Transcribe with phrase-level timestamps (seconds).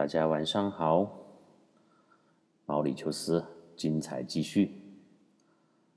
[0.00, 1.06] 大家晚上好，
[2.64, 3.44] 毛里求斯
[3.76, 4.82] 精彩继续。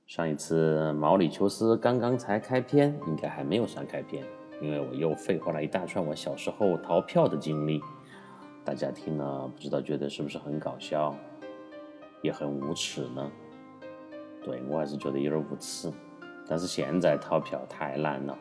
[0.05, 4.25] 上一次毛里求斯刚刚才开篇，应该还没有算开篇，
[4.61, 7.81] 因为我又废话了一大串我小时候逃票的经历。
[8.65, 11.15] 大家听了不知道觉得是不是很搞笑，
[12.21, 13.31] 也很无耻呢？
[14.43, 15.89] 对我还是觉得有点无耻。
[16.45, 18.37] 但是现在逃票太难了，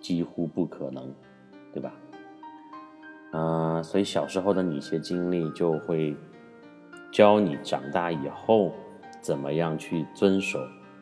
[0.00, 1.14] 几乎不可能，
[1.72, 1.94] 对吧？
[3.36, 6.16] 嗯，所以小时候的你一些经历就会
[7.12, 8.72] 教你长大以后
[9.20, 10.58] 怎么样去遵守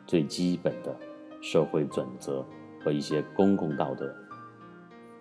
[0.06, 0.94] 最基本的
[1.40, 2.44] 社会准则
[2.84, 4.12] 和一些公共道德。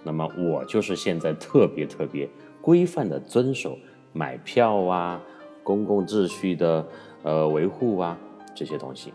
[0.03, 2.27] 那么我就是现在特别特别
[2.61, 3.77] 规范的遵守
[4.11, 5.21] 买票啊、
[5.63, 6.85] 公共秩序的
[7.21, 8.17] 呃维护啊
[8.55, 9.13] 这些东西。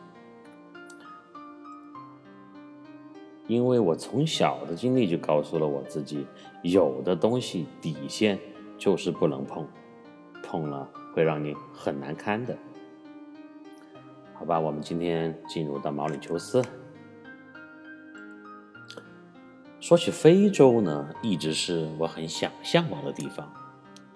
[3.48, 6.26] 因为我从小的经历就告诉了我自己，
[6.70, 8.38] 有的东西底线
[8.78, 9.66] 就是不能碰，
[10.42, 12.56] 碰了会让你很难堪的。
[14.34, 16.62] 好吧，我们今天进入到毛里求斯。
[19.80, 23.50] 说起非洲呢，一直是我很想向往的地方。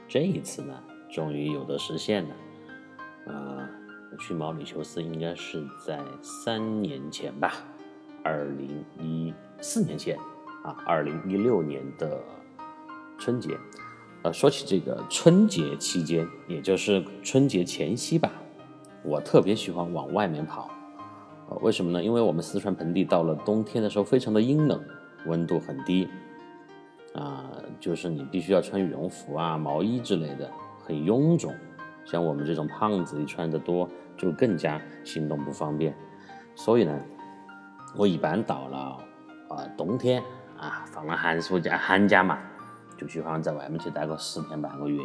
[0.09, 0.75] 这一次呢，
[1.11, 2.37] 终于有的实现了。
[3.27, 3.69] 呃，
[4.19, 7.53] 去毛里求斯应该是在三年前吧。
[8.25, 10.19] 二零一四年前
[10.65, 12.21] 啊，二零一六年的
[13.21, 13.57] 春节，
[14.23, 18.33] 呃，说起这个春节期间，也就是春节前夕吧，
[19.05, 20.71] 我特别喜欢往外面跑，
[21.51, 22.03] 呃，为什么呢？
[22.03, 24.83] 因为我们四川盆地到了冬天的时候非常的阴冷，
[25.27, 26.09] 温度很低，
[27.15, 30.51] 啊，就是你必须要穿羽绒服啊、毛衣之类的，
[30.83, 31.55] 很臃肿，
[32.05, 35.95] 像我们这种胖子一穿的多，就更加行动不方便，
[36.57, 36.99] 所以呢。
[37.97, 38.79] 我一般到了
[39.49, 40.23] 啊冬天
[40.57, 42.39] 啊放了寒暑假寒假嘛，
[43.01, 45.03] 就喜欢在外面去待个十天半个月，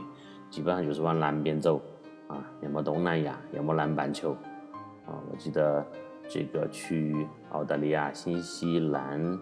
[0.49, 1.81] 基本上就是往南边走
[2.27, 4.31] 啊，要么东南亚，要么南半球
[5.05, 5.15] 啊。
[5.31, 5.85] 我记得
[6.27, 9.39] 这个去澳大利亚、新西兰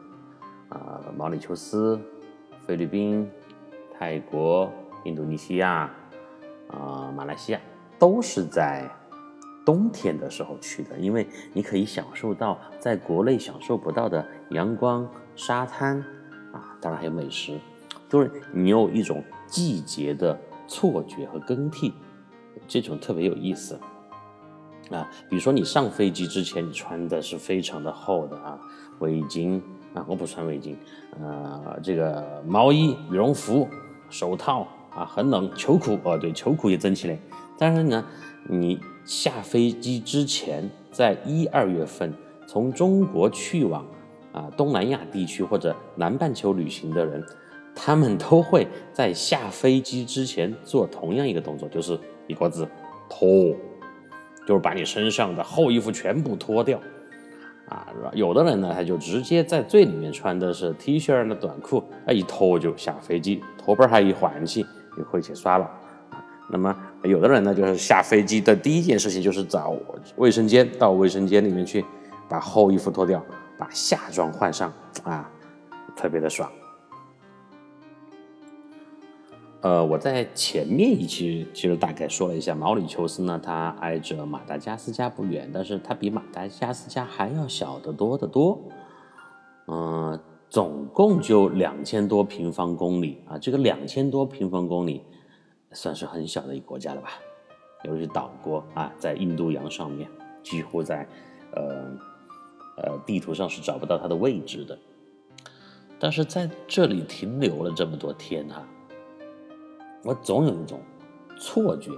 [0.70, 2.00] 啊、毛里求斯、
[2.68, 3.28] 菲律宾、
[3.98, 4.72] 泰国、
[5.04, 5.90] 印度尼西亚
[6.70, 7.60] 啊、马来西亚，
[7.98, 8.88] 都是在。
[9.66, 16.00] 冬天的时候去的，因为你可以享受到在国内享受不到的阳光、沙滩，
[16.52, 17.58] 啊，当然还有美食，
[18.14, 21.92] 就是你有一种季节的错觉和更替，
[22.68, 23.74] 这种特别有意思，
[24.92, 28.60] 啊，比如说你上飞机之前，你穿的是非常的厚的啊，
[29.00, 29.60] 围巾
[29.96, 30.76] 啊，我不穿围巾，
[31.20, 33.68] 呃，这个毛衣、羽绒服、
[34.12, 37.18] 手套啊，很冷，秋裤哦，对，秋裤也整起来，
[37.58, 38.06] 但是呢，
[38.48, 38.80] 你。
[39.06, 42.14] 下飞机之前，在一二月份
[42.48, 43.86] 从中国去往
[44.32, 47.22] 啊东南亚地区或者南半球旅行的人，
[47.76, 52.68] 他们都会在下飞机之前做同样一个动作，就是一个字
[53.10, 53.56] 脱，
[54.48, 56.80] 就是把你身上的厚衣服全部脱掉
[57.68, 57.88] 啊。
[58.14, 64.64] 有的人呢，他就直接在最里面穿的是 T 恤的短裤，哎，一脱就下飞机，脱本还一换起
[64.96, 65.70] 就回去刷了。
[66.50, 69.76] 那么有的人呢，就是下飞机的第一件事情就是找
[70.18, 71.84] 卫生间，到卫生间里面去
[72.30, 73.24] 把厚衣服脱掉，
[73.58, 74.72] 把夏装换上
[75.04, 75.28] 啊，
[75.96, 76.52] 特别的爽。
[79.64, 88.60] 呃，我在前面一期其实大概说了一下，毛里求斯呢，它挨着马达加斯加不远，但是它比马达加斯加还要小得多得多。
[89.68, 90.20] 嗯，
[90.50, 95.02] 总共就两千多平方公里啊，这个两千多平方公里。
[95.76, 97.10] 算是很小的一个国家了吧，
[97.84, 100.08] 尤其是岛国啊，在印度洋上面，
[100.44, 101.08] 几乎在
[101.56, 101.86] 呃
[102.78, 104.78] 呃地图上是找不到它的位置的。
[105.98, 108.64] 但是在这里停留了这么多天哈，
[110.04, 110.80] 我总有一种
[111.38, 111.92] 错觉，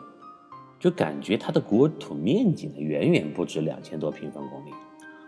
[0.80, 4.70] 就感觉它的国土面积呢远远不止两千多平方公里，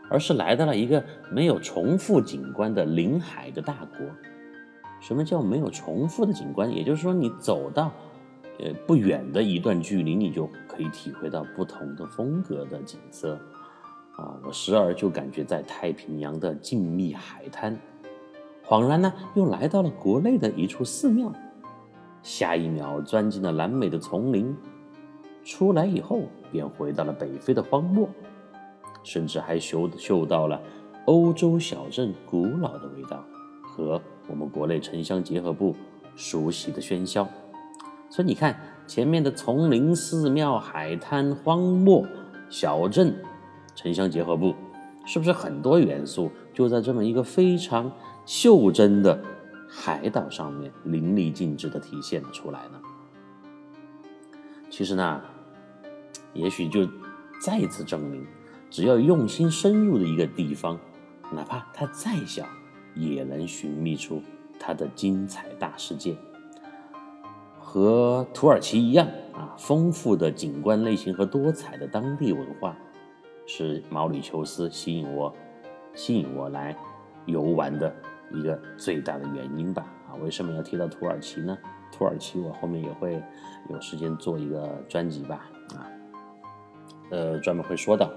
[0.09, 4.07] 而是来到了一个没有重复景观的临海的大国。
[4.99, 6.71] 什么叫没有重复的景观？
[6.75, 7.91] 也就是说，你走到
[8.59, 13.35] 呃，不远的一段距离，你就可以体会到不同的风格的景色，
[14.15, 17.77] 啊，我时而就感觉在太平洋的静谧海滩，
[18.65, 21.31] 恍然呢又来到了国内的一处寺庙，
[22.21, 24.55] 下一秒钻进了南美的丛林，
[25.43, 28.09] 出来以后便回到了北非的荒漠，
[29.03, 30.61] 甚至还嗅嗅到了
[31.05, 33.23] 欧洲小镇古老的味道
[33.63, 35.75] 和我们国内城乡结合部
[36.15, 37.27] 熟悉的喧嚣。
[38.09, 42.05] 所以你看，前面的丛林、寺庙、海滩、荒漠、
[42.49, 43.15] 小镇、
[43.75, 44.53] 城乡结合部，
[45.05, 47.91] 是不是很多元素就在这么一个非常
[48.25, 49.17] 袖珍的
[49.67, 52.81] 海岛上面淋漓尽致的体现了出来呢？
[54.69, 55.21] 其实呢，
[56.33, 56.87] 也许就
[57.41, 58.25] 再次证明，
[58.69, 60.79] 只要用心深入的一个地方，
[61.31, 62.45] 哪怕它再小，
[62.95, 64.21] 也能寻觅出
[64.59, 66.15] 它的精彩大世界。
[67.59, 72.77] 和土耳其一样啊，丰富的景观类型和多彩的当地文化，
[73.45, 75.33] 是毛里求斯吸引我、
[75.93, 76.75] 吸引我来
[77.25, 77.93] 游玩的
[78.31, 79.85] 一个最大的原因吧。
[80.07, 81.57] 啊，为什么要提到土耳其呢？
[81.91, 83.21] 土耳其我后面也会
[83.69, 85.49] 有时间做一个专辑吧。
[85.75, 85.87] 啊，
[87.09, 88.11] 呃，专门会说到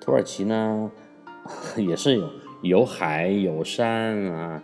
[0.00, 0.90] 土耳其呢，
[1.76, 2.30] 也是有
[2.62, 4.62] 有海有山啊，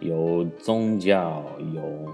[0.00, 1.44] 有宗教
[1.74, 2.12] 有。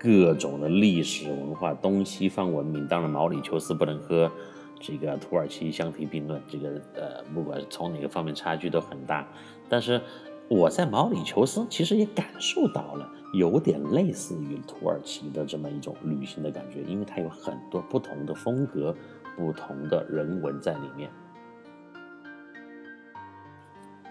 [0.00, 4.30] 各种的历史文化，东西方文明，当然毛里求斯不能和
[4.78, 6.40] 这个土耳其相提并论。
[6.46, 9.26] 这个呃，不管从哪个方面差距都很大。
[9.68, 10.00] 但是
[10.48, 18.94] 我在毛里求斯其实也感受到了有点类似于土耳其的这么一种旅行的感觉，因为它有很多不同的风格、
[19.36, 21.10] 不同的人文在里面。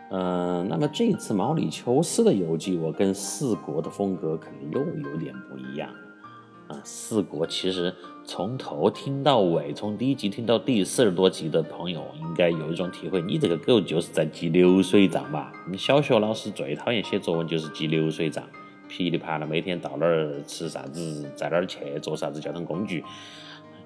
[0.09, 5.89] 嗯，那么这次毛里求斯的游记，我跟四国的风格可能又有点不一样
[6.67, 6.81] 啊。
[6.83, 7.93] 四国其实
[8.23, 15.51] 从头听到尾，从第一集听到第四十多集的朋友，应该有一种体会：你这个狗就是在记流水账吧？
[15.69, 18.43] 你小学老师最讨厌写作文就是记流水账，
[18.87, 23.03] 噼里啪啦，每天到哪儿吃啥子，在哪儿去坐啥子交通工具，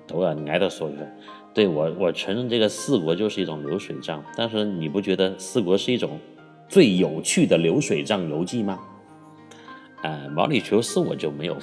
[0.07, 1.17] 都要挨着说一番。
[1.53, 6.17] 对我，我承认这个四国就是一种流水账，但是你不觉得四国是一种
[6.69, 8.79] 最有趣的流水账游记吗？
[10.01, 11.59] 呃，毛里求斯我就没有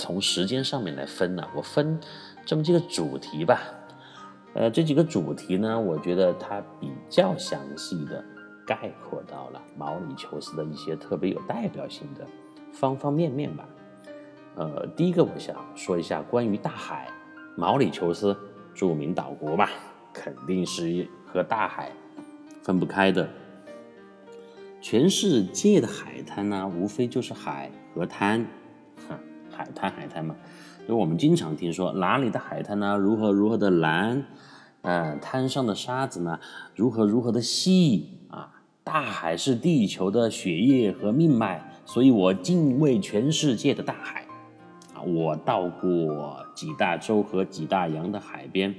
[0.00, 2.00] 从时间上面来分呢，我分
[2.46, 3.60] 这么几个主题吧。
[4.54, 8.24] 呃，这几个主题呢，我觉得它比较详细的
[8.66, 12.26] 概括到了毛里求斯的一些特别有代表性的
[12.72, 13.68] 方方面面吧。
[14.56, 17.08] 呃，第一个我想说一下关于大海，
[17.54, 18.34] 毛里求斯。
[18.72, 19.68] 著名岛国吧，
[20.14, 21.90] 肯定是和大海
[22.62, 23.28] 分不开的。
[24.80, 28.46] 全世界的海滩呢，无非就是海和滩，
[29.08, 29.18] 哼，
[29.60, 30.34] 海滩海滩嘛。
[30.88, 34.24] 就我们经常听说哪里的海滩呢，如何如何的蓝，
[34.82, 36.40] 嗯，滩上的沙子呢，
[36.74, 38.54] 如何如何的细啊。
[38.82, 44.22] 大海是地球的血液和命脉，所以我敬畏全世界的大海。
[44.94, 48.74] 啊我到过几大洲和几大洋的海边，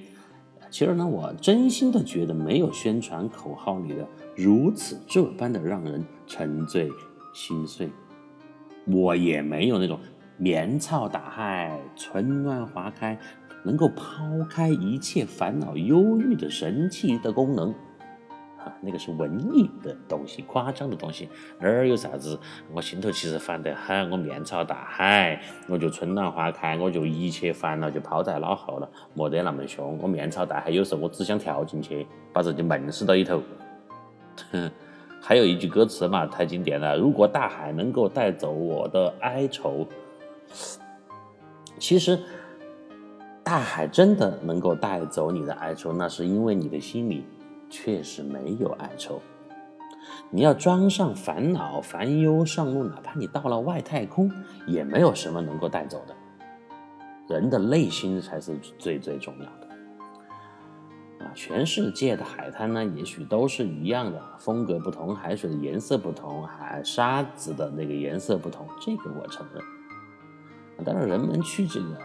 [0.70, 4.06] 其实呢，我真心的觉得没有宣传口号里的
[4.36, 6.90] 如此这般的让人沉醉
[7.34, 7.90] 心碎。
[8.88, 10.00] 我也没有那种
[10.42, 13.16] 面朝大海，春暖花开，
[13.62, 17.70] 能够抛开一切烦恼忧郁的神奇的功能。
[18.58, 21.30] 啊那个是文艺的东西，夸张的东西，
[21.60, 22.40] 哪儿有啥子？
[22.74, 25.40] 我心头其实烦得很，我面朝大海，
[25.70, 29.96] 我就春暖花开，我就一切烦恼就抛在脑后了，没得那么凶。
[30.02, 33.44] 我面朝大海，有时候我只想跳进去，把自己闷死到里头。
[34.52, 34.72] 哼，
[35.22, 36.98] 还有一句歌词嘛，太经典了。
[36.98, 39.88] 如果大海能够带走我的哀愁，
[41.80, 42.20] 其实
[43.44, 47.26] 大海真的能够带走你的哀愁，那是因为你的心里。
[47.74, 49.22] 确实没有哀愁，
[50.30, 54.30] 你要装上烦恼、烦忧上路，哪怕你到了外太空，
[54.68, 57.34] 也没有什么能够带走的。
[57.34, 61.26] 人的内心才是最最重要的。
[61.26, 69.64] 啊，全世界的海滩呢，也许都是一样的，风格不同，海水的颜色不同，海沙子的那个颜色不同，这个我承认。
[70.84, 71.98] 但是，人们去这个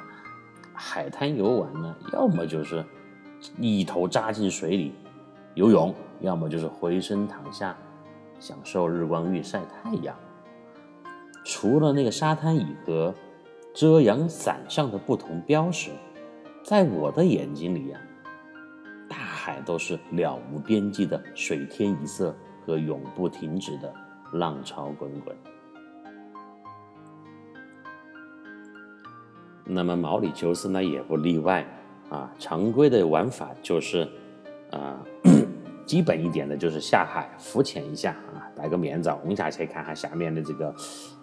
[0.74, 2.84] 海滩游玩呢，要么就是
[3.58, 4.94] 一头扎进水里。
[5.54, 7.74] 游泳，要么就是回身躺下，
[8.38, 10.14] 享受日光浴晒太阳。
[11.44, 13.14] 除了那个沙滩椅和
[13.74, 15.90] 遮阳伞上的不同标识，
[16.62, 17.98] 在我的眼睛里呀，
[19.08, 23.90] 大海都是了无边际的水天一色和永不停止的
[24.32, 25.34] 浪潮滚滚。
[29.66, 31.66] 那么毛里求斯呢也不例外
[32.08, 34.08] 啊，常规的玩法就是
[34.70, 34.96] 啊。
[35.86, 40.74] 基本一点的就是下海浮潜一下啊，戴个面罩，轰下去看下下面的这个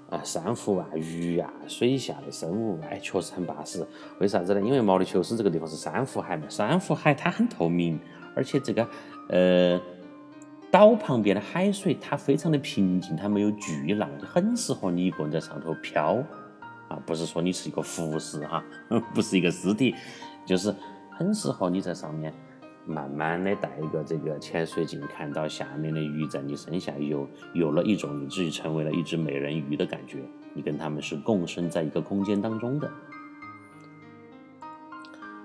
[0.10, 3.86] 啊珊瑚啊、鱼啊、水下的生物，哎，确实很巴适。
[4.20, 4.62] 为啥子呢？
[4.62, 8.00] 因为毛里求斯这个地方是珊瑚海嘛，珊瑚海它很透明，
[8.34, 8.88] 而且这个
[9.28, 9.78] 呃
[10.72, 16.24] 岛旁边的海水它非常的平静，它没有巨浪，就很适合你一个人在上头漂
[16.94, 17.00] 啊。
[17.06, 18.64] 不是说你是一个浮尸哈，
[19.14, 19.96] 不是一个尸体，
[20.46, 20.74] 就是
[21.12, 22.34] 很适合你在上面。
[22.86, 30.22] 慢慢的带一个这个潜水镜，看到下面的鱼在你身下游，有了一种你自己成为了一只美人鱼的感觉。
[30.54, 32.92] 你跟他们是共生在一个空间当中的。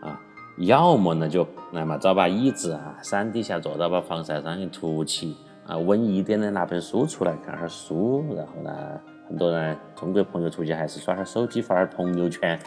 [0.01, 0.21] 啊，
[0.57, 12.59] 要么呢就来嘛找把椅子啊，山底下坐到把防晒霜一涂起啊，文艺点的拿本书出来看下书，然后呢，很多人中国朋友出去还是耍下手机发下朋友圈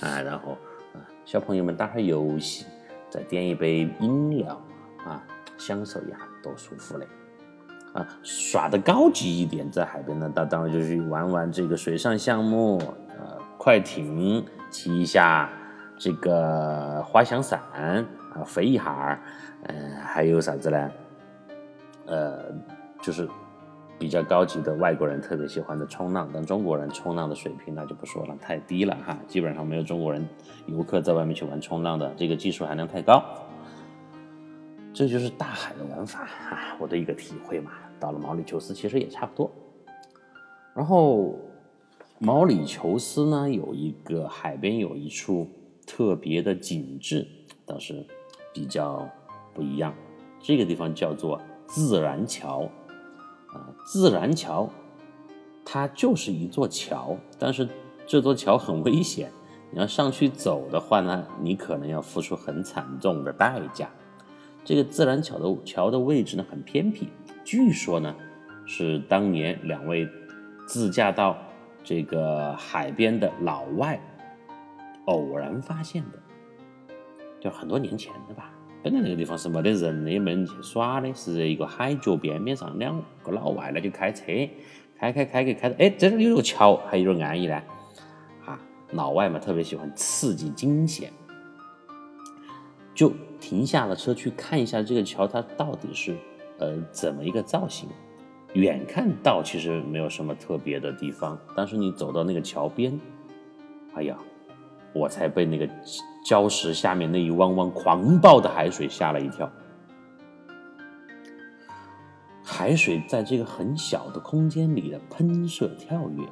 [0.00, 0.52] 啊，然后
[0.92, 2.66] 啊小朋友们打下游戏，
[3.08, 4.60] 再点一杯饮料
[5.06, 5.24] 啊，
[5.56, 7.06] 享受一下多舒服嘞！
[7.94, 12.78] 啊，耍的高级一点，在海边呢，那当然就是玩玩这个水上项目，
[13.18, 15.50] 呃，快艇，骑一下
[15.98, 19.18] 这个滑翔伞啊，飞一下，
[19.64, 20.90] 嗯，还有啥子呢？
[22.06, 22.44] 呃，
[23.00, 23.26] 就是
[24.00, 30.26] 比较高级的外国人特别喜欢的冲浪，但中国人冲浪的水平那就不说了，太低了哈，基本上没有中国人
[30.66, 33.22] 游客在外面去玩冲浪的，这个技术含量太高。
[34.94, 37.72] 这就是大海的玩法啊，我的一个体会嘛。
[38.00, 39.50] 到了毛里求斯其实也差不多。
[40.74, 41.38] 然后
[42.18, 45.46] 毛里求斯呢，有一个海边有一处
[45.86, 47.28] 特别的景致，
[47.66, 48.02] 倒是
[48.54, 49.06] 比较
[49.52, 49.92] 不一样。
[50.40, 52.66] 这个地方叫做自然桥
[53.52, 54.68] 啊，自然桥，
[55.64, 57.68] 它就是一座桥，但是
[58.06, 59.30] 这座桥很危险，
[59.70, 63.88] 你要上去走的话呢，你可能要付出很惨重的代价。
[64.64, 67.08] 这个自然桥的桥的位置呢很偏僻，
[67.44, 68.14] 据说呢
[68.66, 70.08] 是当年两位
[70.66, 71.36] 自驾到
[71.82, 74.00] 这个海边的老外
[75.06, 76.18] 偶然发现的，
[77.40, 78.52] 就很多年前的吧。
[78.82, 84.24] 本来那个地方是没得人的，也没人去耍的，是一个海角边边上两个老外呢就开车
[84.98, 87.54] 开开开开开，哎，这儿有个桥，还有点安逸呢。
[88.44, 88.60] 啊，
[88.92, 91.12] 老外嘛特别喜欢刺激惊险，
[92.94, 93.12] 就。
[93.40, 96.14] 停下了车去看一下这个桥，它到底是
[96.58, 97.88] 呃怎么一个造型？
[98.52, 103.00] 远看到其实没有什么特别的地方，但是你走到那个桥边，
[103.94, 104.18] 哎呀，
[104.92, 105.68] 我才被那个
[106.26, 109.50] 礁石下面那一汪汪狂暴的海水吓了一跳。
[112.42, 116.24] 海水在这个很小的空间里的喷射跳跃，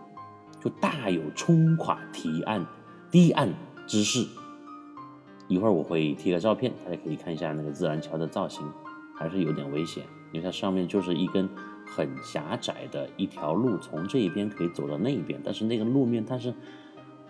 [0.61, 2.67] 就大有冲垮堤岸
[3.11, 3.49] 堤岸
[3.87, 4.27] 之势。
[5.47, 8.63] 一会儿我会贴个照片，大家可以看一下那个自然桥的造型，
[9.17, 11.49] 还是有点危险，因为它上面就是一根
[11.87, 16.53] 很狭窄的一条路，从这一边可以走到那一边，但是那个路面它是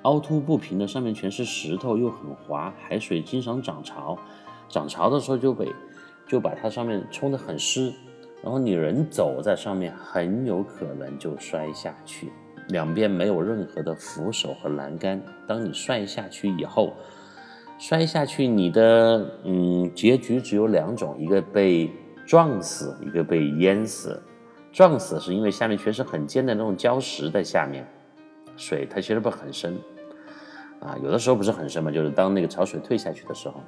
[0.09, 4.19] 凹凸不平的，上面全是石头，又很滑，海水经常涨潮，
[4.67, 5.71] 涨潮的时候就被
[6.27, 7.93] 就把它上面冲得很湿，
[8.43, 12.33] 然后你人走在上面很有可能就摔下去，
[12.69, 16.95] 两边没有任何的扶手和栏杆，当你摔下去以后。
[17.79, 21.93] 摔下去，你的嗯结局只有两种，一个被
[22.27, 24.21] 撞死，一个被淹死。
[24.73, 27.87] 撞死是因为下面全是很尖的那种礁石在下面，
[28.57, 29.79] 水它其实不很深
[30.81, 33.63] 啊，有的时候不是很深嘛，就是当那个潮水退下去的时候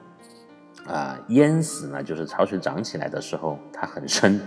[0.87, 1.19] 啊。
[1.29, 4.41] 淹死呢，就是潮水涨起来的时候它很深，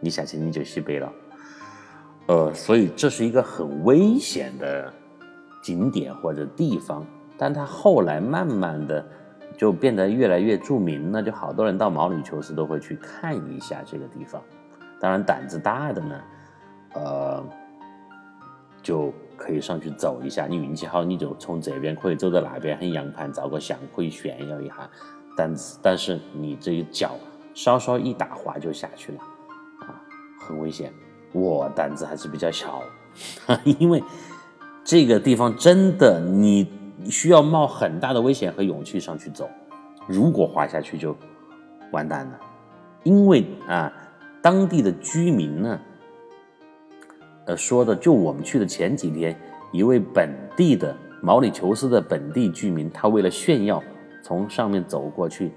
[0.00, 1.12] 你下去你就西北了。
[2.26, 4.92] 呃，所以这是一个很危险的
[5.62, 7.04] 景点或者地方。
[7.36, 9.04] 但它后来慢慢的
[9.56, 14.40] 就变得越来越著名了，就好多人到毛里求斯都会去看一下这个地方。
[15.00, 16.20] 当然胆子大的呢，
[16.94, 17.44] 呃，
[18.80, 20.46] 就可以上去走一下。
[20.46, 24.88] 你运气好，你就从这边可以走到那边，很洋盘照个相，可以炫耀一下。
[25.36, 27.16] 但是但是你这一脚
[27.54, 29.18] 稍稍一打滑就下去了，
[29.80, 30.00] 啊，
[30.38, 30.92] 很危险。
[31.32, 32.82] 我胆子还是比较小，
[33.64, 34.02] 因为
[34.84, 36.20] 这个地方真的。
[36.20, 36.68] 你
[37.10, 39.50] 需要冒很大的危险和勇气上去走，
[40.06, 41.16] 如果滑下去就
[41.90, 42.38] 完蛋了。
[43.02, 43.92] 因为啊，
[44.40, 45.80] 当地的居民呢，
[47.46, 49.36] 呃，说的就我们去的前几天，
[49.72, 53.82] 一位本地的毛里求斯的本地居民，他为了炫耀
[54.22, 55.52] 从上面走过去，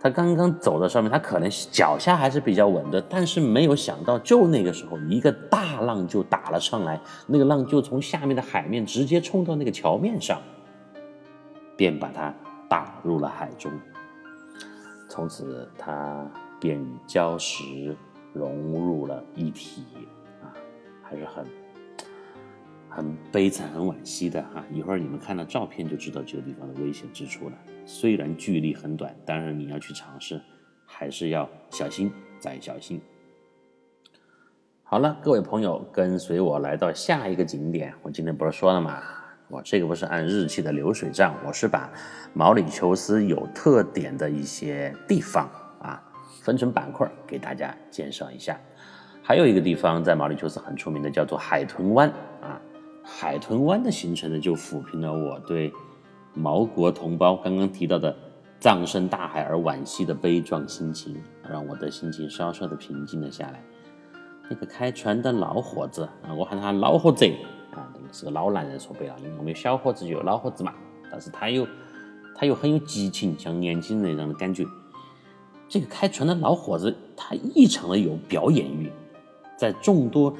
[0.00, 10.40] 他刚刚走到上面，他可能脚下还是比较稳的，但是没有想到，就那个时候一个大浪就打了上来，那个浪就从下面的海面直接冲到那个桥面上。
[11.76, 12.34] 便把他
[12.70, 13.70] 打入了海中，
[15.10, 16.26] 从此他
[16.58, 17.94] 便与礁石
[18.32, 19.84] 融入了一体，
[21.08, 21.46] 还是很
[22.88, 24.64] 很悲惨、很惋惜的哈。
[24.72, 27.56] 一会儿你们看到照片就知道这个地方的危险之处了。
[27.84, 30.40] 虽然距离很短，但是你要去尝试，
[30.84, 33.00] 还是要小心再小心。
[34.82, 37.92] 好了，各位朋友，跟随我来到下一个景点。
[38.02, 39.02] 我今天不是说了吗？
[39.48, 41.88] 我这个不是按日期的流水账，我是把
[42.32, 45.48] 毛里求斯有特点的一些地方
[45.80, 46.02] 啊
[46.42, 48.58] 分成板块给大家介绍一下。
[49.28, 52.08] 还有一个地方在毛里求斯很出名的，叫做海豚湾
[52.40, 52.60] 啊。
[53.02, 55.72] 海豚湾的形成呢，就抚平了我对
[56.32, 58.16] 毛国同胞刚刚提到的
[58.60, 63.60] 葬身大海而惋惜的悲壮心情，让我的心情稍稍的平静了下来。
[64.48, 67.28] 那个开船的老伙子啊，我喊他老伙子
[67.72, 70.72] 啊，是个老男人，说白了，因为我们有小伙子就有老伙子嘛。
[71.10, 71.66] 但是他又
[72.32, 74.64] 他又很有激情，像年轻人那样的感觉。
[75.68, 78.88] 这个开船的老伙子，他异常的有表演欲，
[79.56, 80.34] 在众多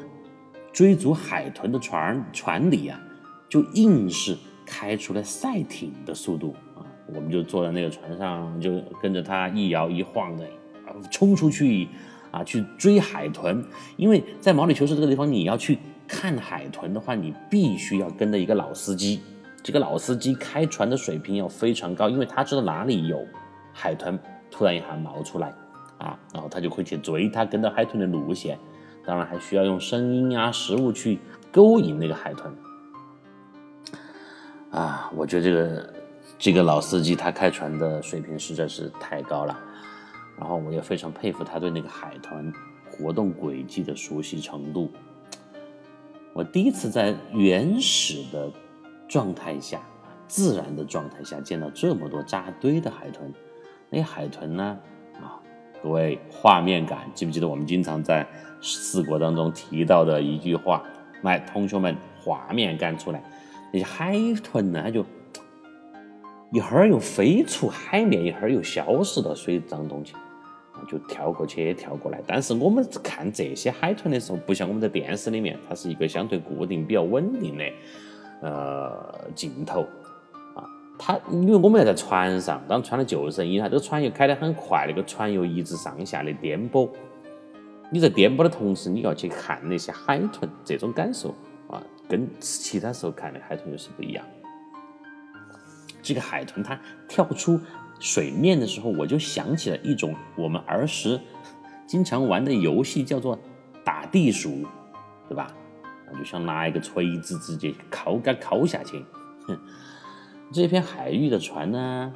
[0.72, 3.00] 追逐海豚的船船里啊，
[3.48, 6.84] 就硬是开出了赛艇的速度啊！
[7.06, 10.44] 我们就坐在那个船上，就跟着他一摇一晃的
[10.86, 11.88] 啊，冲出去
[12.30, 13.64] 啊，去追海豚。
[13.96, 19.20] 因为在毛里求斯这个地方，你要去看海豚的话，你必须要跟着一个老司机。
[19.62, 23.26] 这个老司机开船的水平要非常高，因为他知道哪里有
[23.72, 24.18] 海豚。
[24.48, 25.52] 突然一下冒出来，
[25.98, 28.58] 啊，然后他就会去追他，跟着海豚的路线，
[29.06, 31.20] 当然还需要用声音啊、食物去
[31.52, 32.52] 勾引那个海豚。
[34.72, 35.94] 啊，我觉得这个
[36.38, 39.58] 这个老司机他开船的水平实在是太高了，
[40.36, 42.52] 然后我也非常佩服他对那个海豚
[42.90, 44.90] 活动轨迹的熟悉程度。
[46.34, 48.52] 我第一次在原始的
[49.08, 49.80] 状态下、
[50.28, 53.32] 自然的状态下见到这么多扎堆的海豚。
[53.88, 54.78] 那海豚呢？
[55.86, 58.26] 各位画面感，记不记得我们经常在
[58.60, 60.82] 四国当中提到的一句话？
[61.22, 63.22] 来，同学们，画面感出来。
[63.72, 65.06] 那些海豚呢，它就
[66.50, 70.16] 一会儿又飞出海面，一会儿又消失到水当中去，
[70.88, 72.20] 就跳过去跳过来。
[72.26, 77.64] 但是我们看这些海豚的时候，不像我们在电视里面，它是一个相对固定、比较稳定的
[78.40, 79.86] 呃镜头。
[80.98, 86.90] 它因为我们要在船上，当穿了救生衣，它这个船又开得很快，那个船又一直上下的颠簸。
[87.90, 91.34] 你在颠簸的同时，你要去看那些海豚，这种感受
[91.68, 94.24] 啊，跟其他时候看的海豚又是不一样。
[96.02, 97.60] 这个海豚它跳出
[98.00, 101.20] 水面的时候，我就想起了一种我们儿时
[101.86, 103.38] 经常玩的游戏，叫做
[103.84, 104.66] 打地鼠，
[105.28, 105.46] 对吧？
[106.16, 109.04] 就像拿一个锤子直接敲杆敲下去，
[109.46, 109.58] 哼。
[110.52, 112.14] 这片海域的船呢，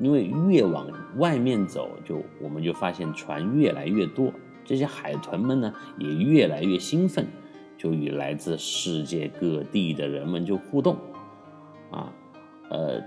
[0.00, 4.32] 因为越往外面走，就我们就发现船越来越多，
[4.64, 7.26] 这些海豚们呢也越来越兴奋，
[7.78, 10.96] 就与来自世界各地的人们就互动，
[11.90, 12.12] 啊，
[12.68, 13.00] 呃，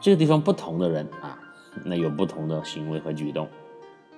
[0.00, 1.38] 这个地方不同的人啊，
[1.84, 3.46] 那有不同的行为和举动，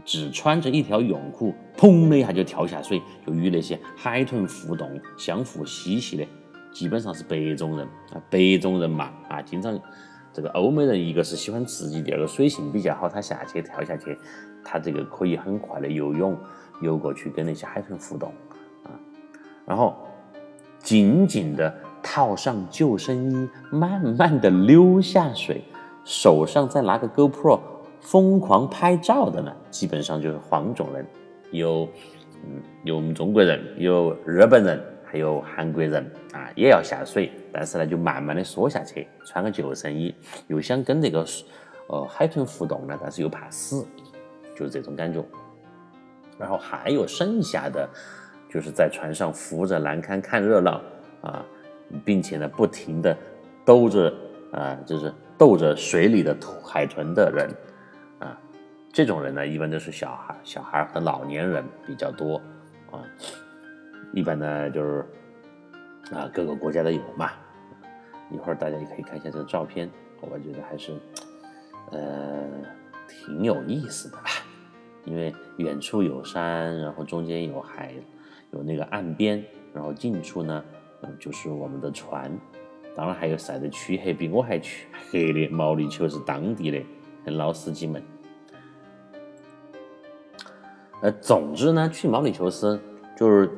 [0.05, 6.25] 只穿着一条泳裤，砰的一下就跳下水，就与那些海豚互动，相互嬉戏的。
[6.73, 9.79] 基本上是白种人啊，白种人嘛啊，经常
[10.33, 14.17] 这个欧美人，一个是喜欢刺激，第二个水性比较好，他下去跳下去，
[14.65, 16.37] 他这个可以很快的游泳
[16.81, 18.33] 游过去跟那些海豚互动
[18.85, 18.91] 啊，
[19.67, 19.95] 然后
[20.79, 25.63] 紧紧的套上救生衣，慢慢的溜下水，
[26.05, 27.61] 手上再拿个 GoPro
[28.01, 31.07] 疯狂拍照的呢，基本上就是黄种人，
[31.51, 31.89] 有
[32.45, 34.81] 嗯有我们中国人，有日本人。
[35.09, 40.15] 还有韩国人啊，也要下水，但是呢，就慢慢的缩下去，穿个救生衣，
[40.49, 41.25] 又想跟这个
[41.89, 43.87] 呃海豚互动呢，但是又怕死，
[44.57, 45.25] 就是这种感觉。
[46.39, 47.89] 然后还有剩下的，
[48.51, 50.83] 就是在船上扶着栏杆看热闹
[51.23, 51.47] 啊，
[52.05, 53.17] 并且呢，不停的
[53.65, 54.13] 逗着
[54.53, 57.49] 啊，就是逗着水里的海豚的人
[58.19, 58.39] 啊，
[58.93, 62.37] 这种人呢，一般都是小孩、小孩和老年人比较多
[62.91, 63.01] 啊。
[64.13, 65.05] 一般呢，就是
[66.13, 67.31] 啊，各个国家都有嘛。
[68.31, 69.89] 一会儿大家也可以看一下这个照片，
[70.21, 70.93] 我觉得还是
[71.93, 72.45] 呃
[73.07, 74.25] 挺有意思的吧。
[75.05, 77.95] 因为远处有山，然后中间有海，
[78.51, 80.65] 有那个岸边，然后近处呢，
[81.03, 82.37] 嗯，就是我们的船。
[82.97, 86.83] 当然还有晒得黢黑，比我还黢黑的毛里求斯当地的
[87.31, 88.03] 老司机们。
[91.03, 92.81] 呃，总之呢，去毛里求斯
[93.17, 93.49] 就是。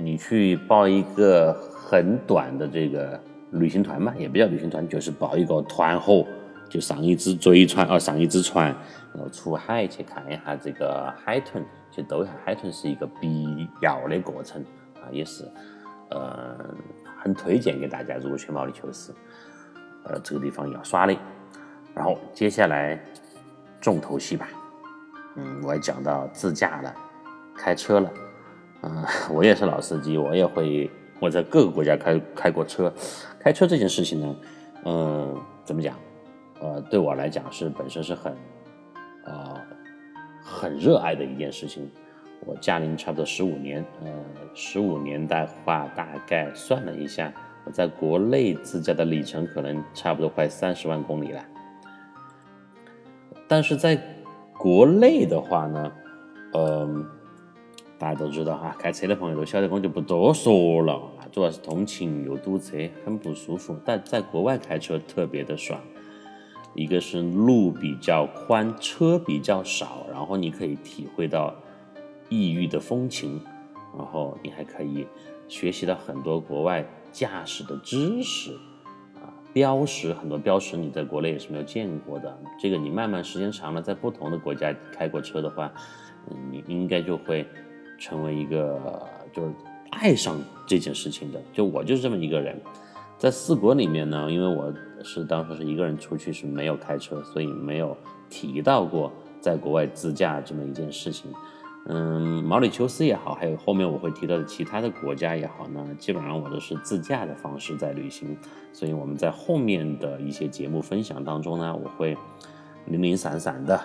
[0.00, 6.24] 你去报一个很短的这个旅行团嘛，也不叫旅行团，就是报一个团伙，
[6.68, 8.66] 就上一只贼船啊，上一只船，
[9.12, 14.62] 然后出海去看一下这个海豚，去兜一下海豚，是一个必要的过程
[14.94, 15.44] 啊，也是
[16.10, 16.56] 呃
[17.20, 19.12] 很推荐给大家，如果去毛里求斯，
[20.04, 21.16] 呃这个地方要耍的。
[21.92, 23.02] 然后接下来
[23.80, 24.48] 重头戏吧，
[25.34, 26.94] 嗯，我也讲到自驾了，
[27.56, 28.08] 开车了。
[28.82, 32.92] 嗯，我也是老司机，我也会我在各个国家开开过车。
[33.40, 34.36] 开车这件事情呢，
[34.84, 35.96] 嗯，怎么讲？
[36.60, 38.32] 呃，对我来讲是本身是很
[39.24, 39.60] 啊
[40.42, 41.90] 很热爱的一件事情。
[42.46, 44.10] 我驾龄差不多十五年，呃，
[44.54, 47.32] 十五年的话，大概算了一下，
[47.64, 51.44] 我在国内自驾的里程可能差不多快三十万公里了。
[53.48, 54.00] 但是在
[54.56, 55.92] 国内的话呢，
[56.54, 57.06] 嗯，
[57.98, 61.00] 大家都知道哈，开车的朋友都晓得，我就不多说了。
[61.32, 63.76] 主要是通勤又堵车，很不舒服。
[63.84, 65.80] 但在国外开车特别的爽，
[66.74, 71.52] 一个是路比较宽，车比较少，然后你可以体会到
[72.28, 73.40] 异域的风情，
[73.96, 75.06] 然后你还可以
[75.48, 78.52] 学习到很多国外驾驶的知识
[79.16, 82.38] 啊，标识很多标识你在国内也是没有见过的。
[82.60, 85.72] 这个你慢慢时间长了，在不同的国家开过车的话，
[86.50, 87.46] 你应该就会
[87.98, 89.52] 成为一个就是。
[89.90, 92.60] 爱上这件事情的，就我就是这么一个人，
[93.16, 97.96] 在四国里面呢，因为我是当时是一个人出去，是没有开车，所以没有
[98.28, 101.32] 提到过在国外自驾这么一件事情。
[101.86, 108.36] 嗯，毛里求斯也好，还有后面我会提到的其他的国家也好呢，基本上我都是自驾的方式在旅行。
[108.74, 112.14] 所以我们在后面的一些节目分享当中呢，我会
[112.84, 113.80] 零零散散的、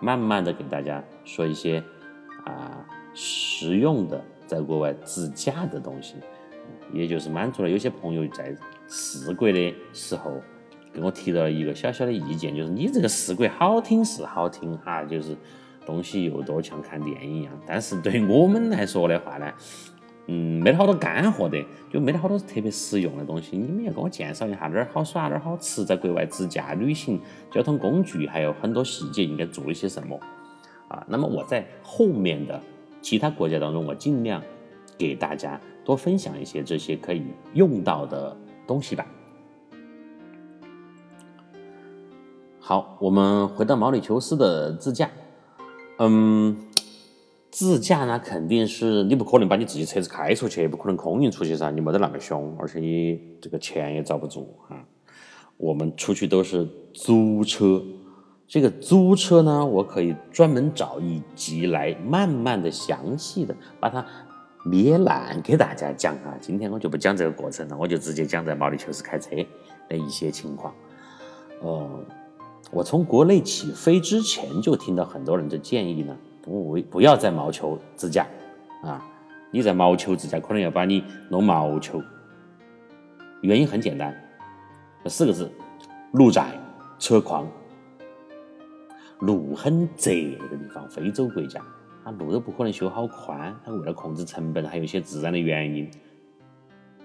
[0.00, 1.82] 慢慢的给大家说一些
[2.44, 4.22] 啊实用的。
[4.46, 6.16] 在国外自驾的东西，
[6.92, 8.54] 也就是满足了有些朋友在
[8.86, 10.32] 试国的时候，
[10.92, 15.34] 给我提到了一个小小的意见，就是你这个试国好听是好听哈，就是
[15.86, 19.50] 东西又多像看电影一样，但是对于我们来说的话呢，
[20.26, 21.58] 嗯，没得好多干货的，
[21.90, 23.56] 就没得好多特别实用的东西。
[23.56, 27.18] 你们要跟我介绍一下哪儿好耍哪儿好吃，在国外自驾旅行，
[27.50, 30.20] 交通工具还有很多细节应该做一些什么
[30.88, 31.02] 啊？
[31.08, 32.60] 那么我在后面的。
[33.04, 34.42] 其他国家当中，我尽量
[34.96, 38.34] 给大家多分享一些这些可以用到的
[38.66, 39.06] 东西吧。
[42.58, 45.10] 好，我们回到毛里求斯的自驾。
[45.98, 46.56] 嗯，
[47.50, 54.82] 自驾呢，肯定是你不可能把你自己车子开出去，不可能空运出去噻，你没得那么凶，而且你这个钱也遭不住啊。
[55.58, 57.84] 我们出去都是租车。
[58.46, 64.04] 这个租车呢，我可以专门找一集来慢慢的、详细的把它
[64.66, 66.36] 捏烂给大家讲啊。
[66.40, 69.30] 今天我就不讲这个过程了，我就直接讲在毛里求斯开车
[69.88, 70.74] 的一些情况。
[71.62, 71.88] 呃，
[72.70, 78.26] 我从国内起飞之前就听到很多人的建议呢，不不要在毛球自驾
[78.82, 79.02] 啊，
[79.50, 82.00] 你在毛球自驾可能要把你弄毛球。
[83.40, 84.14] 原因很简单，
[85.06, 85.50] 四个字：
[86.12, 86.58] 路窄
[86.98, 87.46] 车狂。
[89.26, 91.60] 路很窄，那个地方非洲国家，
[92.04, 93.54] 它路都不可能修好宽。
[93.64, 95.90] 它为了控制成本，还有一些自然的原因。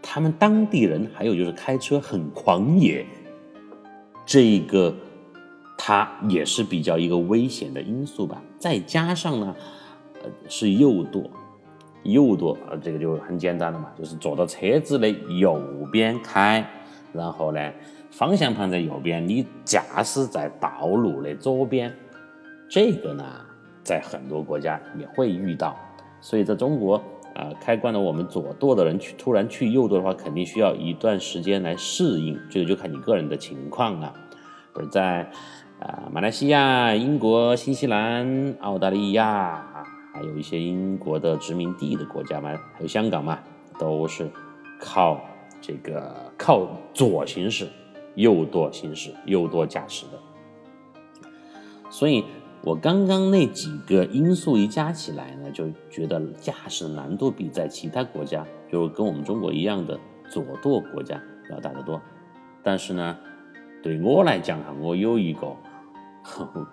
[0.01, 3.05] 他们当地人还有就是开车很狂野，
[4.25, 4.95] 这个
[5.77, 8.41] 它也是比较一个危险的因素吧。
[8.57, 9.55] 再加上呢，
[10.23, 11.29] 呃，是右舵，
[12.03, 16.65] 右舵啊，这个就很简单了嘛，就是坐到车子的右边开，
[17.13, 17.71] 然后呢。
[18.11, 21.93] 方向盘在右边，你驾驶在道路的左边，
[22.69, 23.23] 这个呢，
[23.83, 25.75] 在很多国家也会遇到。
[26.21, 26.95] 所以在中国
[27.33, 32.39] 啊，开惯了我们左舵的人去突然去右舵的话，肯定需要一段时间来适应。
[32.49, 34.13] 这个就看你个人的情况了。
[34.71, 35.29] 不是在
[35.79, 43.39] 啊，马来西亚、英国、新西兰、澳大利亚啊，还有一些英国的殖民地的国家嘛，还有香港嘛，
[43.79, 44.29] 都是
[44.79, 45.19] 靠
[45.61, 47.67] 这个靠左行驶。
[48.15, 51.29] 右舵行驶、右舵驾驶的，
[51.89, 52.25] 所以
[52.61, 59.97] 我刚刚那几个因素一加起来呢，就觉得驾驶难度比在其他国家，就跟我们中国一样的
[60.29, 61.19] 左舵国家
[61.49, 62.01] 要大得多。
[62.61, 63.17] 但是呢，
[63.81, 65.55] 对我来讲哈，我有一个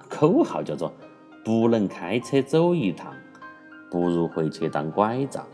[0.09, 0.93] 口号叫做
[1.45, 3.15] “不能开车走一趟，
[3.89, 5.47] 不如回去当拐杖”。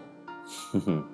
[0.73, 1.05] 哼哼，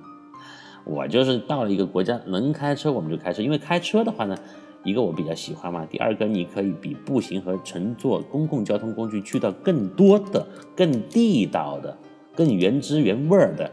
[0.84, 4.38] 我就是到了一个国家能开车我们就开车，因为开车的话呢。
[4.84, 11.98] 一个我比较喜欢嘛，第二个你可以比步行和乘坐公共交通工具去到更多的、更地道的、
[12.34, 13.70] 更原汁原味儿的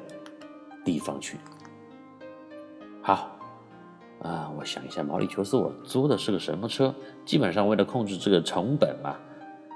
[0.84, 1.38] 地方去。
[3.02, 3.38] 好，
[4.22, 6.94] 啊，我想一下，毛里求斯我租的是个什么车？
[7.24, 9.16] 基本上为了控制这个成本嘛，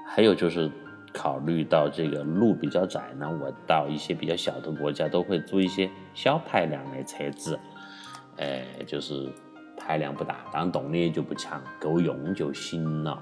[0.06, 0.70] 还有就是
[1.12, 7.58] 考虑到这个路比较窄呢，我到一些比较小的国家都会租一些小排量的车子，
[8.36, 9.32] 哎，就是。
[9.90, 13.20] 排量不大，当然动力就不强，够用就行了。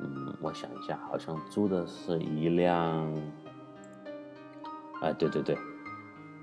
[0.00, 3.14] 嗯，我想一下，好像租的是一辆，
[5.00, 5.56] 哎，对对对，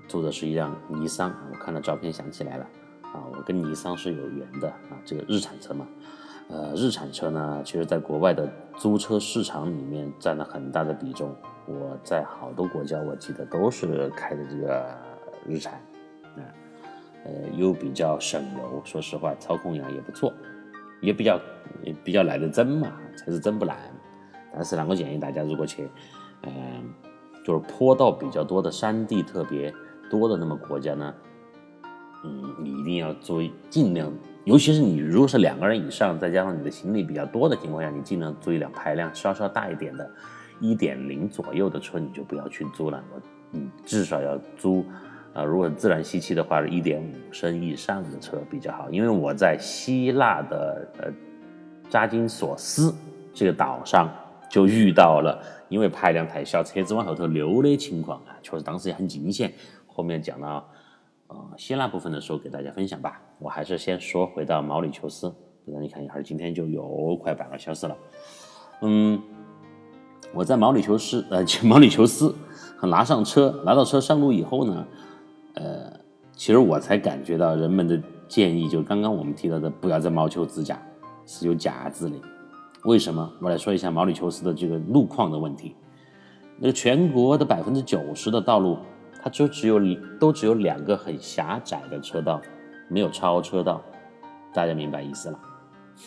[0.06, 1.30] 租的是一辆尼桑。
[1.52, 2.64] 我看到照片想起来了，
[3.02, 5.86] 啊，我跟尼桑是有缘的啊，这个日产车嘛。
[6.48, 11.36] 呃，日产车呢，其实在国外的租车市场里面占了很大的比重。
[11.66, 14.96] 我在好多国家，我记得都是开的这个
[15.46, 15.74] 日产，
[16.36, 16.40] 啊。
[17.24, 20.32] 呃，又比较省油，说实话，操控呀也不错，
[21.00, 21.40] 也比较
[21.82, 23.76] 也比较耐得整嘛，车子整不难。
[24.54, 25.88] 但是呢，我建议大家如果去，
[26.42, 26.52] 嗯，
[27.44, 29.72] 就是坡道比较多的山地特别
[30.10, 31.14] 多的那么国家呢，
[32.24, 34.10] 嗯，你一定要注意，尽量，
[34.44, 40.10] 尤其是你如果是两个人以上，再加上你的行李比较多的情况下，你尽量租一辆排量稍稍大一点的，
[40.60, 43.04] 一点零左右的车，你就不要去租了。
[43.12, 43.20] 我，
[43.52, 44.84] 嗯，至少要租，
[45.38, 48.90] 啊，如果自然吸气的话，是一点五升以上的车比较好。
[48.90, 51.12] 因为我在希腊的呃
[51.88, 52.92] 扎金索斯
[53.32, 54.12] 这个岛上
[54.50, 59.52] 就遇到了，因为排量太小，车子往后头溜的情况啊，确实当时也很惊险。
[59.86, 60.68] 后面讲到。
[61.30, 63.20] 呃，希腊部分的时候给大家分享吧。
[63.38, 65.28] 我还是先说回到毛里求斯，
[65.66, 67.94] 不然你看一下，今天就有快半个小时了。
[68.80, 69.22] 嗯，
[70.32, 72.34] 我在毛里求斯，呃，毛里求斯
[72.80, 74.86] 拿上车，拿到车上路以后呢，
[75.58, 75.92] 呃，
[76.32, 80.80] 其实我才感觉到人们的建议，就刚刚我们提到的，不要在毛球自驾，
[81.26, 82.16] 是有夹子的。
[82.84, 83.28] 为什么？
[83.40, 85.74] 我来说一下毛里求斯的这个路况的问题。
[86.58, 88.78] 那个全国的百分之九十的道路。
[89.20, 89.80] 它就只有
[90.20, 92.40] 都只有两个很狭窄的车道，
[92.88, 93.82] 没有超车道，
[94.54, 95.38] 大家明白意思了？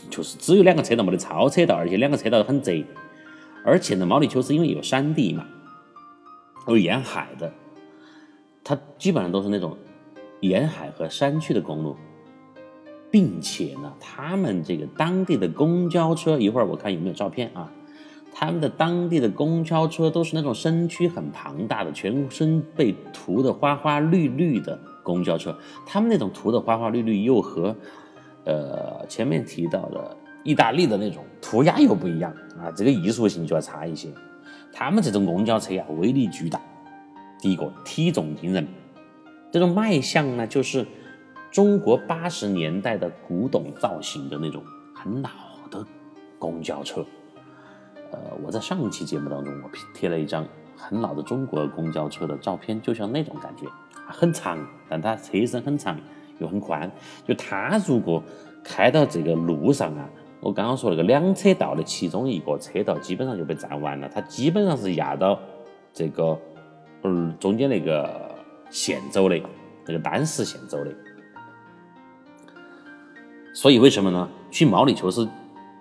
[0.09, 2.81] 就是只有两个车道，没得超车道，而且两个车道很窄。
[3.65, 5.45] 而且呢，毛里求斯因为有山地嘛，
[6.69, 7.51] 有沿海的，
[8.63, 9.77] 它基本上都是那种
[10.39, 11.95] 沿海和山区的公路，
[13.09, 17.71] 并且呢，他们这个当地的公交车，一会儿我看有没有照片啊。
[18.33, 25.53] 他们的当地的公交车都是那种身躯很庞大的，全身被涂的花花绿绿的公交车。
[25.85, 27.75] 他们那种涂的花花绿绿又和，
[28.45, 34.07] 呃前面提到的意大利的那种涂鸦又不一样啊，这个艺术性就要差一些。
[34.71, 36.57] 他们这种公交车呀，威力巨大。
[37.41, 38.65] 第一个体重惊人，
[39.51, 40.85] 这种卖相呢，就是
[41.51, 44.63] 中国八十年代的古董造型的那种
[44.95, 45.29] 很老
[45.69, 45.85] 的
[46.37, 47.03] 公交车。
[48.11, 53.65] 呃，我在上一期节目当中，我贴了一张很老的中国公交车的照片，就像那种感觉，
[54.07, 55.97] 很长，但它车身很长
[56.37, 56.91] 又很宽。
[57.25, 58.21] 就它如果
[58.63, 60.07] 开到这个路上啊，
[60.41, 65.39] 我刚刚说那个两车道的其中一个车道基本上就被占完了，它基本上是压到
[65.93, 66.37] 这个
[67.03, 68.35] 嗯中间那个
[68.69, 69.39] 线走的，
[69.85, 70.91] 那个单实线走的。
[73.53, 74.29] 所以为什么呢？
[74.49, 75.27] 去毛里求斯。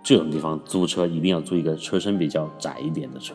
[0.03, 3.35] 这种地方租车一定要租一个车身比较窄一点的车，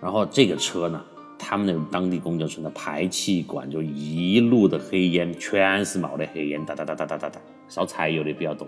[0.00, 1.04] 然后这个车呢，
[1.36, 8.64] 他们那个当地公交车的排气管就一路的黑烟，全是冒的黑烟，哒哒哒哒哒哒哒，烧柴油的比较多，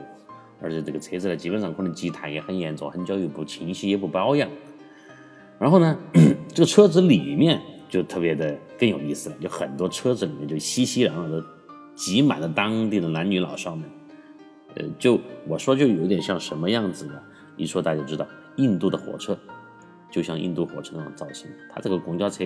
[0.60, 4.50] 而且这个车子呢，基本上可能积碳也很严重，很久又不清洗也不保养。
[5.58, 5.96] 然后呢，
[6.52, 11.44] 这个车子里面就特别的更有意思了，就很多车子里面就熙熙攘攘的
[11.94, 13.88] 挤满了当地的男女老少们。
[14.76, 17.22] 呃，就我说就有点像什么样子的，
[17.56, 19.38] 一说大家知道，印度的火车，
[20.10, 21.48] 就像印度火车那种造型。
[21.72, 22.44] 它这个公交车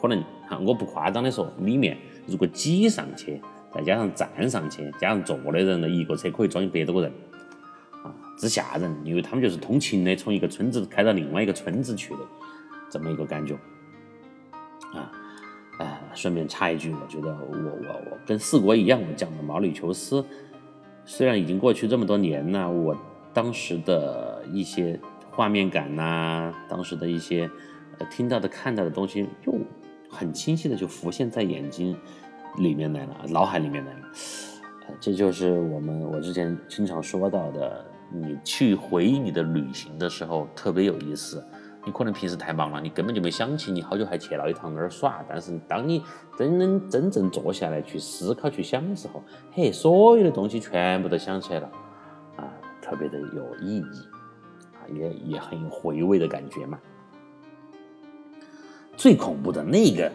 [0.00, 3.40] 可能哈，我不夸张的说，里面如果挤上去，
[3.72, 7.12] 再加上站上去，加上坐的人呢，一个车可以装一百多个人，
[8.02, 8.92] 啊，之吓人。
[9.04, 12.20] 因为他们就是通勤的，从一个村子开到另外一个村子去的，
[12.90, 13.54] 这么一个感觉。
[14.94, 15.12] 啊，
[15.78, 20.24] 哎，顺便插一句，我觉得我我我跟四国一样，我讲的毛里求斯。
[21.04, 22.96] 虽然已经过去这么多年了，我
[23.32, 24.98] 当时的一些
[25.30, 27.50] 画面感呐，当时的一些
[27.98, 29.54] 呃听到的、看到的东西，又
[30.10, 31.96] 很清晰的就浮现在眼睛
[32.56, 34.00] 里面来了，脑海里面来了。
[35.00, 41.44] 这就是我们我之前经常说到的，你去回忆你的旅行的时候特别有意思。
[41.88, 45.24] 你可能平时太忙了，你根本就没想起你好久还去了一趟那儿耍。
[45.26, 46.02] 但是当你
[46.36, 49.22] 真正真正坐下来去思考、去想的时候，
[49.52, 51.70] 嘿，所有的东西全部都想起来了，
[52.36, 52.44] 啊，
[52.82, 53.82] 特别的有意义，
[54.74, 56.78] 啊，也也很有回味的感觉嘛。
[58.94, 60.12] 最恐怖的那个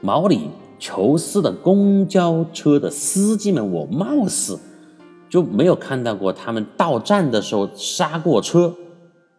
[0.00, 0.50] 毛里
[0.80, 4.58] 求斯的公交车的司机们，我貌似
[5.28, 8.74] 就没有看到过他们到站的时候刹过车。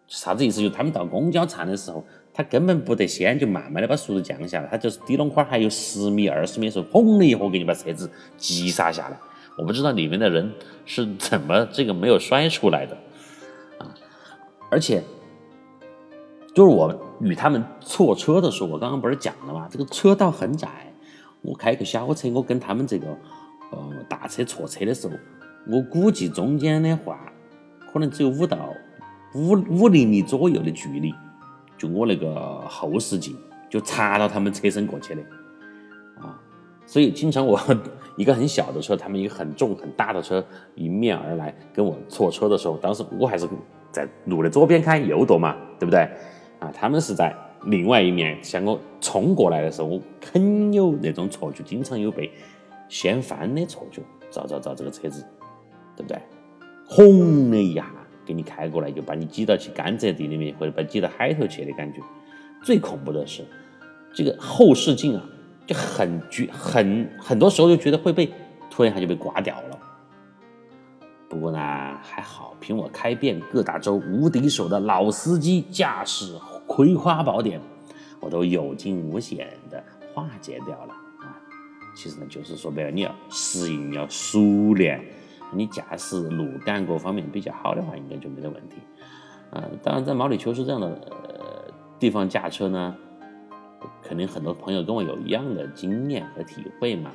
[0.07, 0.61] 啥子意思？
[0.61, 9.17] 就他们到公交站的时候，他根本不得先就慢慢的把速度降下来，他就是低隆块还有十米、二十米的时候，砰的一下给你把车子急刹下来。
[9.57, 10.53] 我不知道里面的人
[10.85, 12.95] 是怎么这个没有摔出来的
[13.79, 13.95] 啊！
[14.69, 15.01] 而且，
[16.53, 19.67] 就是我与他们错车的时候，我刚刚不是讲了吗？
[19.71, 20.93] 这个车道很窄，
[21.41, 23.07] 我开个小车，我跟他们这个
[23.71, 25.13] 呃大车错车的时候，
[25.67, 27.31] 我估计中间的话，
[27.91, 28.69] 可能只有五到。
[29.35, 31.13] 五五厘米左右的距离，
[31.77, 33.35] 就我那个后视镜
[33.69, 35.21] 就插到他们车身过去的，
[36.21, 36.39] 啊，
[36.85, 37.59] 所以经常我
[38.15, 40.43] 一个很小的车，他们一个很重很大的车
[40.75, 43.45] 迎面而来跟我错车的时候，当时我还是
[43.91, 46.09] 在路的左边开右躲嘛，对不对？
[46.59, 52.31] 啊，他们是在另外一面向我冲过来的时候，我很有那种错觉，经常有被
[52.87, 54.01] 掀翻的错觉。
[54.31, 55.25] 照照照，这个车子，
[55.95, 56.21] 对不对？
[56.85, 57.89] 轰的一下
[58.25, 61.99] 给你开过来，就把你挤到去甘蔗地里面，或者把挤到海头去的感觉。
[62.63, 63.45] 最恐怖的是，
[64.13, 65.23] 这个后视镜啊。
[65.67, 68.31] 就很觉很很多时候就觉得会被
[68.69, 69.79] 突然一下就被刮掉了。
[71.27, 71.57] 不过呢
[72.03, 77.59] 还好，凭我开遍各大洲无敌手的老司机驾驶葵花宝典，
[78.19, 79.83] 我都有惊无险的
[80.13, 81.41] 化解掉了啊。
[81.95, 85.03] 其实呢就是说白了，你要适应，要熟练，
[85.51, 88.77] 你驾驶路感各方面比较好的话，应该就没得问题。
[89.51, 92.95] 啊，当然在毛里求斯这样的呃地方驾车呢。
[94.01, 97.11] 肯定很多朋友跟我有一样的经验和体会嘛，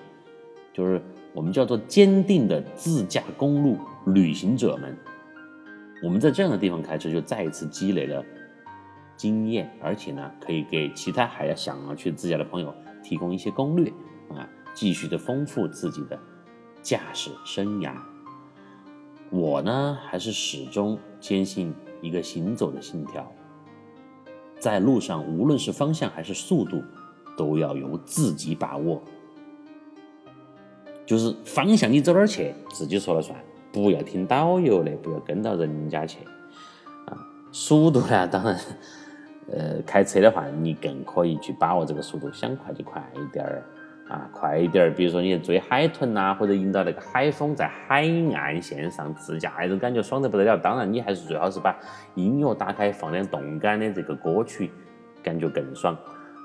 [0.72, 1.00] 就是
[1.32, 4.96] 我们叫做坚定的自驾公路旅行者们，
[6.02, 8.24] 我们在这样的地方开车，就再一次积累了
[9.16, 13.88] 经验，而且呢，可以给其他还要想要去自驾的朋友提供一些攻略
[14.28, 16.18] 啊，继续的丰富自己的
[16.82, 17.94] 驾驶生涯。
[19.30, 23.30] 我呢，还是始终坚信一个行走的信条。
[24.58, 26.82] 在路上，无论是方向还是速度，
[27.36, 29.00] 都要由自己把握。
[31.06, 33.38] 就是方向你走哪儿去，自己说了算，
[33.72, 36.18] 不要听导游的，不要跟到人家去。
[37.06, 37.16] 啊，
[37.52, 38.60] 速度呢，当然，
[39.50, 43.64] 呃，开车的话，你更可以去把握这个速度，想快就快一点儿。
[44.10, 44.90] 啊，快一点儿！
[44.92, 48.02] 比如说你追海豚呐，或者迎到那个海风，在海
[48.34, 50.58] 岸线上自驾，那种感觉爽得不得了。
[50.58, 51.78] 当然，你还是最好是把
[52.16, 54.72] 音乐打开，放点动感的这个歌曲，
[55.22, 55.96] 感觉更爽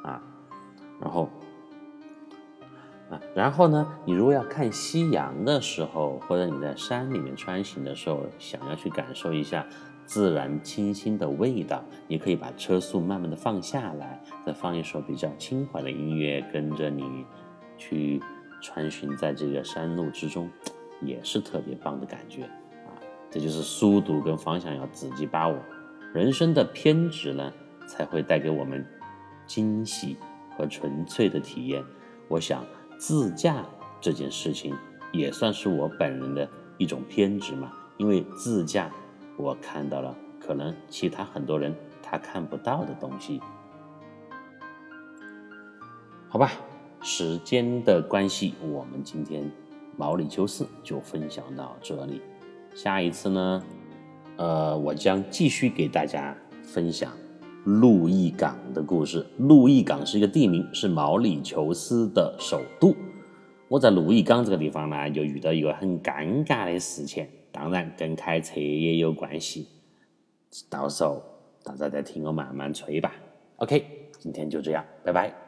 [0.03, 0.21] 啊。
[1.01, 1.27] 然后
[3.09, 9.65] 啊，然后呢，你如果要看夕阳的时候，或者你在山里面穿行的时候，想要去感受一下
[10.05, 17.25] 自然清新的味道，你可以把车速慢慢的放下来，再放一首比较轻缓的音乐，跟着你。
[17.77, 18.21] 去
[18.61, 20.49] 穿行在这个山路之中，
[21.01, 22.43] 也是特别棒的感觉
[22.85, 22.95] 啊！
[23.29, 25.57] 这就是速度跟方向要自己把握，
[26.13, 27.51] 人生的偏执呢，
[27.87, 28.85] 才会带给我们
[29.45, 30.17] 惊喜
[30.57, 31.83] 和纯粹的体验。
[32.27, 32.65] 我想
[32.97, 33.63] 自驾
[34.01, 34.75] 这件事情
[35.11, 38.89] 也算是我本人的一种偏执嘛，因为自驾
[39.37, 43.39] 我看到了可能其他很多人他看不到的东西，
[46.29, 46.51] 好吧。
[47.07, 49.47] 时间的关系，我们今天
[49.95, 52.19] 毛里求斯就分享到这里。
[52.73, 53.63] 下一次呢，
[54.37, 57.11] 呃，我将继续给大家分享
[57.63, 59.23] 路易港的故事。
[59.37, 62.95] 路易港是一个地名，是毛里求斯的首都。
[63.67, 69.67] 我在路易港这个地方呢，就遇到一个很尴尬的事情，当然跟开车也有关系。
[70.71, 71.21] 到时候
[71.63, 73.13] 大家再听我慢慢吹吧。
[73.57, 73.85] OK，
[74.17, 75.44] 今天就这样，拜拜。